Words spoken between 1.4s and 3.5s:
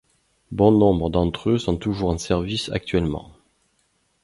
eux sont toujours en service actuellement.